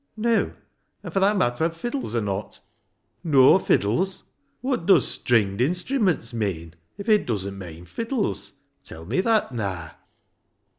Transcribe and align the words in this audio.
"No; 0.17 0.53
and, 1.03 1.13
for 1.13 1.19
that 1.19 1.37
matter, 1.37 1.69
fiddles 1.69 2.15
are 2.15 2.21
not 2.21 2.59
"—"No 3.35 3.59
fiddles? 3.59 4.23
Wot 4.63 4.87
does 4.87 5.07
stringed 5.07 5.59
instri 5.59 6.01
ments 6.01 6.33
meean, 6.33 6.73
if 6.97 7.07
it 7.07 7.27
doesn't 7.27 7.59
meean 7.59 7.85
fiddles? 7.87 8.53
Tell 8.83 9.05
me 9.05 9.21
that 9.21 9.51
naa 9.53 9.91